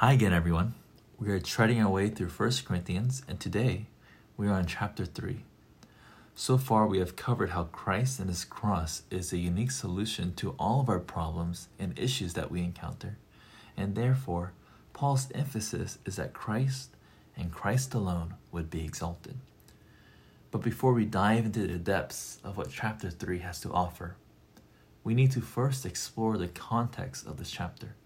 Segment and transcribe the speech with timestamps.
[0.00, 0.74] Hi again, everyone.
[1.18, 3.86] We are treading our way through 1 Corinthians, and today
[4.36, 5.40] we are on chapter 3.
[6.36, 10.54] So far, we have covered how Christ and his cross is a unique solution to
[10.56, 13.16] all of our problems and issues that we encounter,
[13.76, 14.52] and therefore,
[14.92, 16.90] Paul's emphasis is that Christ
[17.36, 19.34] and Christ alone would be exalted.
[20.52, 24.14] But before we dive into the depths of what chapter 3 has to offer,
[25.02, 27.96] we need to first explore the context of this chapter.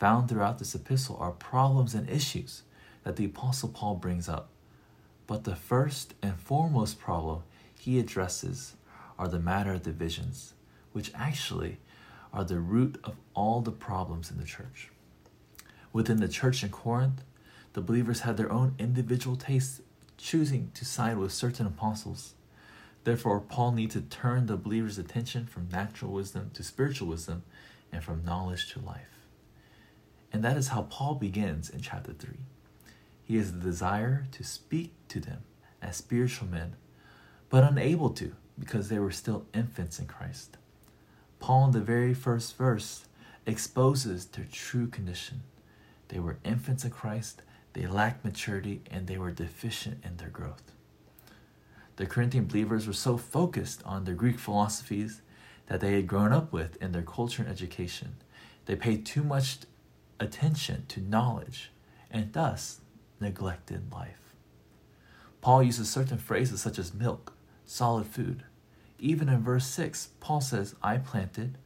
[0.00, 2.62] Found throughout this epistle are problems and issues
[3.04, 4.48] that the Apostle Paul brings up.
[5.26, 7.42] But the first and foremost problem
[7.78, 8.76] he addresses
[9.18, 10.54] are the matter of divisions,
[10.94, 11.80] which actually
[12.32, 14.88] are the root of all the problems in the church.
[15.92, 17.22] Within the church in Corinth,
[17.74, 19.82] the believers had their own individual tastes,
[20.16, 22.32] choosing to side with certain apostles.
[23.04, 27.42] Therefore, Paul needs to turn the believers' attention from natural wisdom to spiritual wisdom
[27.92, 29.19] and from knowledge to life.
[30.32, 32.30] And that is how Paul begins in chapter 3.
[33.24, 35.42] He has the desire to speak to them
[35.82, 36.76] as spiritual men,
[37.48, 40.56] but unable to because they were still infants in Christ.
[41.38, 43.06] Paul, in the very first verse,
[43.46, 45.42] exposes their true condition.
[46.08, 50.72] They were infants in Christ, they lacked maturity, and they were deficient in their growth.
[51.96, 55.22] The Corinthian believers were so focused on their Greek philosophies
[55.66, 58.16] that they had grown up with in their culture and education.
[58.66, 59.58] They paid too much
[60.20, 61.72] attention to knowledge
[62.10, 62.80] and thus
[63.18, 64.34] neglected life.
[65.40, 67.32] Paul uses certain phrases such as milk,
[67.64, 68.44] solid food.
[68.98, 71.56] Even in verse 6, Paul says, I planted,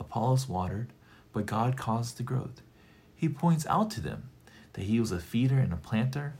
[0.00, 0.92] Apollos watered,
[1.32, 2.62] but God caused the growth.
[3.14, 4.30] He points out to them
[4.72, 6.34] that he was a feeder and a planter,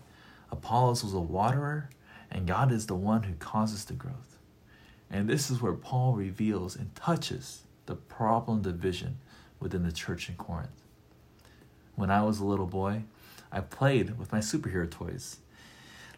[0.50, 1.91] Apollos was a waterer,
[2.30, 4.38] and God is the one who causes the growth.
[5.10, 9.19] And this is where Paul reveals and touches the problem division
[9.60, 10.84] within the church in Corinth.
[11.98, 13.02] When I was a little boy,
[13.50, 15.38] I played with my superhero toys.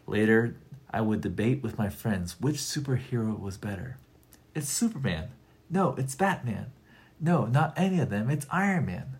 [0.05, 0.55] Later,
[0.91, 3.97] I would debate with my friends which superhero was better.
[4.53, 5.29] It's Superman.
[5.71, 6.67] No, it's Batman.
[7.19, 8.29] No, not any of them.
[8.29, 9.17] It's Iron Man.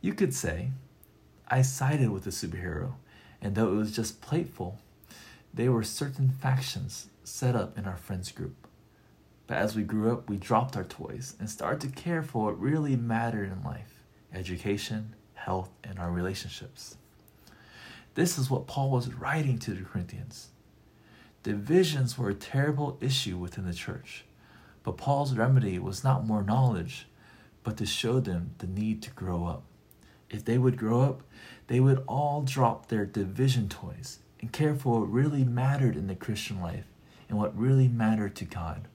[0.00, 0.70] You could say,
[1.48, 2.94] I sided with the superhero,
[3.42, 4.78] and though it was just playful,
[5.52, 8.66] there were certain factions set up in our friends group.
[9.46, 12.58] But as we grew up, we dropped our toys and started to care for what
[12.58, 13.90] really mattered in life
[14.32, 16.96] education, health, and our relationships.
[18.14, 20.48] This is what Paul was writing to the Corinthians.
[21.42, 24.24] Divisions were a terrible issue within the church,
[24.82, 27.06] but Paul's remedy was not more knowledge,
[27.62, 29.64] but to show them the need to grow up.
[30.30, 31.22] If they would grow up,
[31.66, 36.14] they would all drop their division toys and care for what really mattered in the
[36.14, 36.86] Christian life
[37.28, 38.88] and what really mattered to God,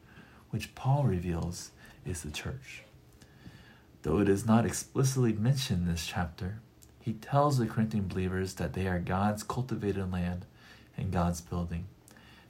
[0.50, 1.72] which Paul reveals
[2.06, 2.84] is the church.
[4.02, 6.60] Though it is not explicitly mentioned in this chapter,
[7.02, 10.46] he tells the Corinthian believers that they are God's cultivated land
[10.98, 11.86] and God's building.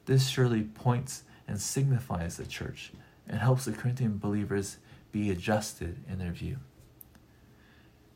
[0.06, 2.92] This surely points and signifies the church
[3.28, 4.78] and helps the Corinthian believers
[5.12, 6.58] be adjusted in their view.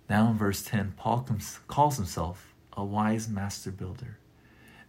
[0.09, 1.27] Now in verse 10, Paul
[1.67, 4.17] calls himself a wise master builder,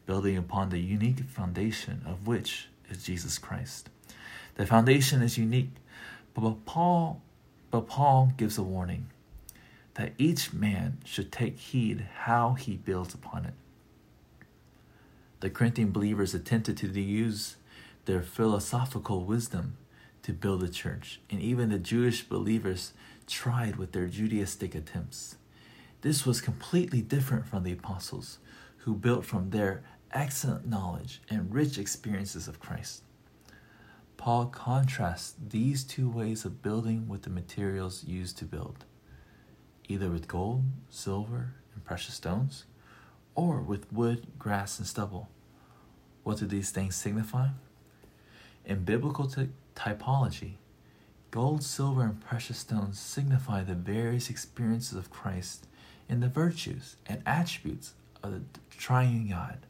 [0.06, 3.88] building upon the unique foundation of which is Jesus Christ.
[4.56, 5.70] The foundation is unique,
[6.34, 7.22] but Paul
[7.74, 9.10] but Paul gives a warning
[9.94, 13.54] that each man should take heed how he builds upon it.
[15.40, 17.56] The Corinthian believers attempted to use
[18.04, 19.76] their philosophical wisdom
[20.22, 22.92] to build a church, and even the Jewish believers
[23.26, 25.34] tried with their Judaistic attempts.
[26.02, 28.38] This was completely different from the apostles,
[28.76, 29.82] who built from their
[30.12, 33.02] excellent knowledge and rich experiences of Christ.
[34.16, 38.84] Paul contrasts these two ways of building with the materials used to build,
[39.88, 42.64] either with gold, silver, and precious stones,
[43.34, 45.28] or with wood, grass, and stubble.
[46.22, 47.48] What do these things signify?
[48.64, 49.30] In biblical
[49.74, 50.54] typology,
[51.30, 55.66] gold, silver, and precious stones signify the various experiences of Christ
[56.08, 59.66] and the virtues and attributes of the triune God.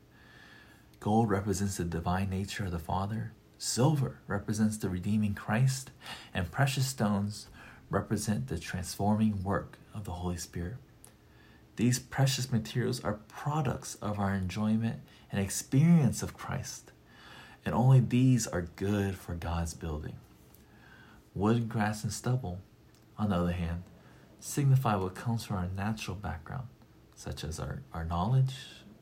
[1.00, 3.32] Gold represents the divine nature of the Father,
[3.64, 5.90] Silver represents the redeeming Christ,
[6.34, 7.48] and precious stones
[7.88, 10.76] represent the transforming work of the Holy Spirit.
[11.76, 15.00] These precious materials are products of our enjoyment
[15.32, 16.92] and experience of Christ,
[17.64, 20.16] and only these are good for God's building.
[21.34, 22.60] Wood, grass, and stubble,
[23.16, 23.84] on the other hand,
[24.40, 26.68] signify what comes from our natural background,
[27.14, 28.56] such as our, our knowledge,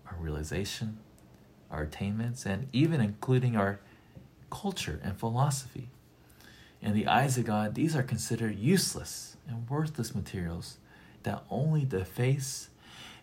[0.07, 0.99] our realization,
[1.69, 3.81] our attainments, and even including our
[4.53, 5.89] culture, and philosophy.
[6.83, 10.77] In the eyes of God, these are considered useless and worthless materials
[11.23, 12.69] that only deface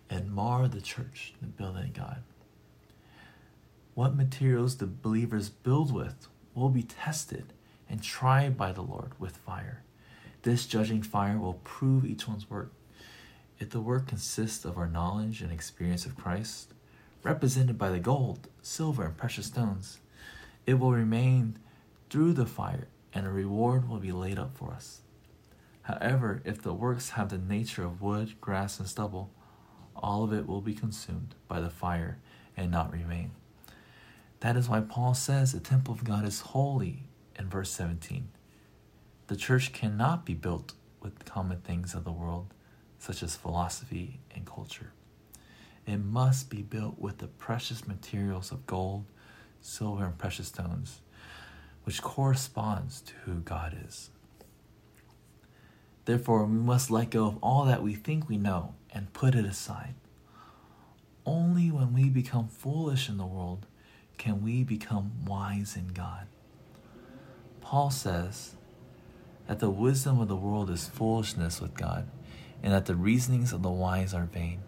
[0.09, 2.23] and mar the church, the building of God.
[3.93, 7.53] What materials the believers build with will be tested
[7.87, 9.83] and tried by the Lord with fire.
[10.41, 12.71] This judging fire will prove each one's work.
[13.59, 16.73] If the work consists of our knowledge and experience of Christ,
[17.21, 19.99] represented by the gold, silver, and precious stones,
[20.69, 21.57] it will remain
[22.11, 25.01] through the fire, and a reward will be laid up for us.
[25.81, 29.31] However, if the works have the nature of wood, grass, and stubble,
[29.95, 32.19] all of it will be consumed by the fire
[32.55, 33.31] and not remain.
[34.41, 37.07] That is why Paul says the temple of God is holy
[37.39, 38.29] in verse 17.
[39.25, 42.53] The church cannot be built with common things of the world,
[42.99, 44.91] such as philosophy and culture.
[45.87, 49.05] It must be built with the precious materials of gold,
[49.61, 51.01] silver, and precious stones,
[51.83, 54.09] which corresponds to who God is.
[56.05, 59.45] Therefore, we must let go of all that we think we know and put it
[59.45, 59.93] aside.
[61.25, 63.67] Only when we become foolish in the world
[64.17, 66.27] can we become wise in God.
[67.61, 68.55] Paul says
[69.47, 72.09] that the wisdom of the world is foolishness with God,
[72.63, 74.61] and that the reasonings of the wise are vain.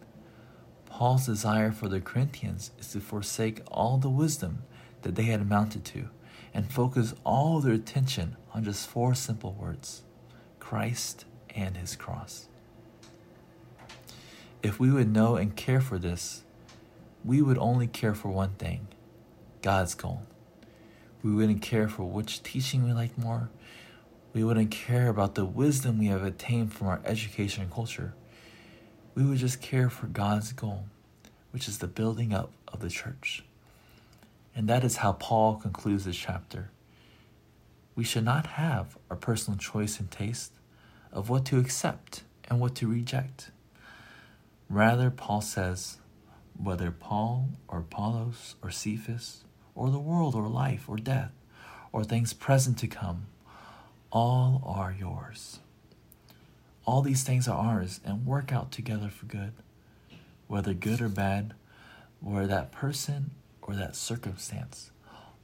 [0.85, 4.63] Paul's desire for the Corinthians is to forsake all the wisdom
[5.01, 6.09] that they had amounted to
[6.53, 10.03] and focus all their attention on just four simple words
[10.59, 11.25] Christ
[11.56, 12.48] and his cross.
[14.63, 16.44] If we would know and care for this,
[17.25, 18.88] we would only care for one thing
[19.62, 20.24] God's goal.
[21.24, 23.50] We wouldn't care for which teaching we like more.
[24.33, 28.13] We wouldn't care about the wisdom we have attained from our education and culture.
[29.13, 30.86] We would just care for God's goal,
[31.51, 33.44] which is the building up of the church.
[34.56, 36.71] And that is how Paul concludes this chapter.
[37.95, 40.53] We should not have our personal choice and taste
[41.12, 43.51] of what to accept and what to reject.
[44.69, 45.98] Rather, Paul says,
[46.57, 49.44] whether Paul or Apollos or Cephas
[49.75, 51.31] or the world or life or death
[51.92, 53.27] or things present to come,
[54.12, 55.59] all are yours.
[56.86, 59.54] All these things are ours and work out together for good,
[60.47, 61.54] whether good or bad,
[62.19, 63.31] whether that person
[63.71, 64.91] or that circumstance.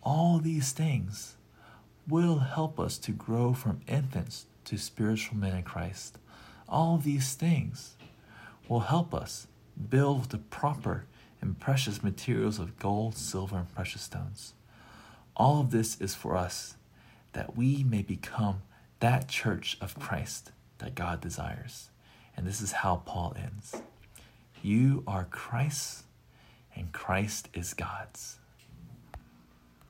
[0.03, 1.35] All these things
[2.07, 6.17] will help us to grow from infants to spiritual men in Christ.
[6.67, 7.95] All these things
[8.67, 9.47] will help us
[9.89, 11.05] build the proper
[11.41, 14.53] and precious materials of gold, silver, and precious stones.
[15.35, 16.75] All of this is for us
[17.33, 18.61] that we may become
[18.99, 21.89] that church of Christ that God desires.
[22.35, 23.75] And this is how Paul ends
[24.61, 26.03] You are Christ's,
[26.77, 28.37] and Christ is God's.